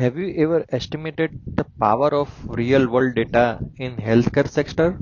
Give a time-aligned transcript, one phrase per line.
[0.00, 4.98] Have you ever estimated the power of real world data in healthcare sector?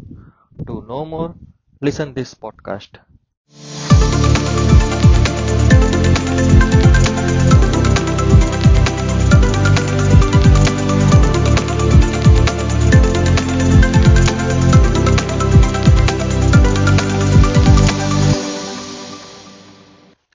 [0.67, 1.37] To know more,
[1.81, 2.99] listen this podcast.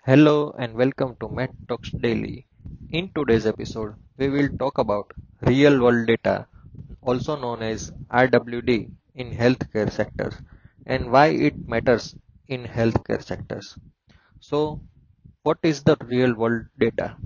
[0.05, 2.45] Hello and welcome to Med Talks Daily.
[2.91, 5.11] In today's episode, we will talk about
[5.41, 6.47] real world data,
[7.01, 10.35] also known as RWD in healthcare sectors
[10.85, 12.15] and why it matters
[12.47, 13.77] in healthcare sectors.
[14.39, 14.81] So,
[15.43, 17.17] what is the real world data?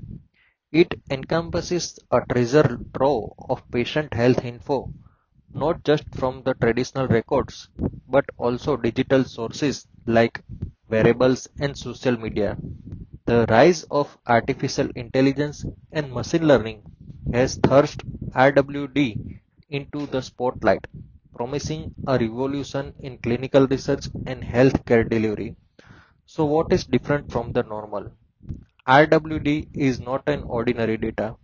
[0.72, 4.94] It encompasses a treasure trove of patient health info,
[5.54, 7.70] not just from the traditional records,
[8.08, 10.44] but also digital sources like
[10.90, 12.58] wearables and social media.
[13.28, 16.82] The rise of artificial intelligence and machine learning
[17.32, 20.88] has thrust RWD into the spotlight,
[21.36, 25.56] promising a revolution in clinical research and healthcare delivery.
[26.26, 28.12] So what is different from the normal?
[28.88, 31.36] RWD is not an ordinary data.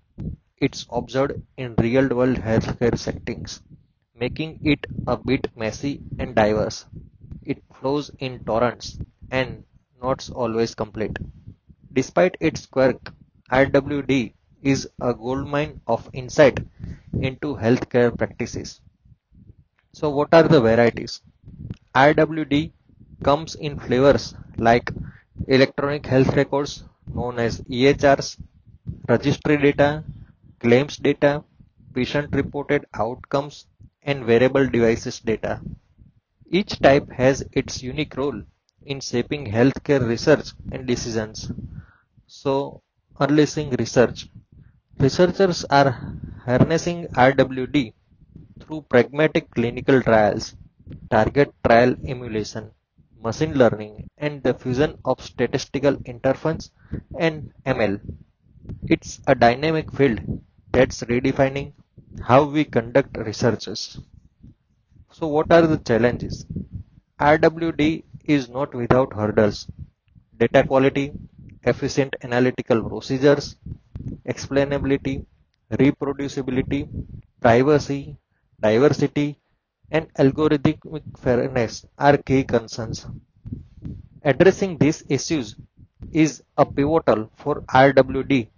[0.57, 3.61] It's observed in real-world healthcare settings,
[4.15, 6.85] making it a bit messy and diverse.
[7.45, 8.97] It flows in torrents
[9.31, 9.65] and
[10.01, 11.17] not always complete.
[11.93, 13.13] Despite its quirk,
[13.49, 16.59] RWD is a goldmine of insight
[17.13, 18.81] into healthcare practices.
[19.93, 21.21] So what are the varieties?
[21.95, 22.73] RWD
[23.23, 24.91] comes in flavors like
[25.47, 28.37] electronic health records known as EHRs,
[29.07, 30.03] registry data,
[30.59, 31.43] claims data,
[31.93, 33.67] patient reported outcomes,
[34.01, 35.61] and wearable devices data.
[36.49, 38.41] Each type has its unique role
[38.85, 41.51] in shaping healthcare research and decisions.
[42.43, 42.81] So,
[43.19, 44.27] unleashing research.
[44.99, 45.91] Researchers are
[46.45, 47.93] harnessing RWD
[48.59, 50.55] through pragmatic clinical trials,
[51.09, 52.71] target trial emulation,
[53.21, 56.71] machine learning, and the fusion of statistical interference
[57.17, 58.01] and ML.
[58.87, 60.19] It's a dynamic field
[60.71, 61.73] that's redefining
[62.21, 63.99] how we conduct researches.
[65.11, 66.45] So what are the challenges?
[67.17, 69.65] RWD is not without hurdles.
[70.37, 71.13] Data quality,
[71.65, 73.55] efficient analytical procedures,
[74.27, 75.25] explainability,
[75.71, 76.81] reproducibility,
[77.41, 78.17] privacy,
[78.61, 79.39] diversity,
[79.91, 80.79] and algorithmic
[81.19, 83.05] fairness are key concerns.
[84.23, 85.55] Addressing these issues
[86.11, 88.49] is a pivotal for RWD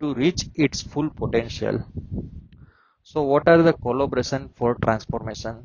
[0.00, 1.84] to reach its full potential.
[3.04, 5.62] So what are the collaboration for transformation?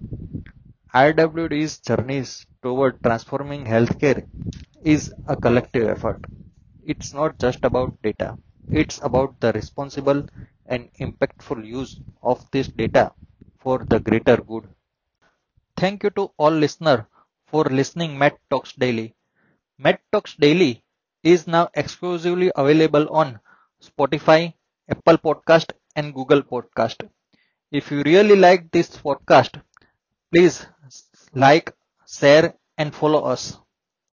[0.94, 4.28] RWD's journeys toward transforming healthcare
[4.84, 6.24] is a collective effort.
[6.90, 8.38] It's not just about data.
[8.70, 10.28] It's about the responsible
[10.66, 13.14] and impactful use of this data
[13.60, 14.68] for the greater good.
[15.78, 17.06] Thank you to all listeners
[17.48, 19.16] for listening Med Talks Daily.
[19.78, 20.84] Med Talks Daily
[21.24, 23.40] is now exclusively available on
[23.82, 24.54] Spotify,
[24.90, 27.10] Apple Podcast and Google Podcast.
[27.72, 29.62] If you really like this podcast,
[30.34, 30.68] please
[31.34, 31.76] like,
[32.08, 33.58] share and follow us.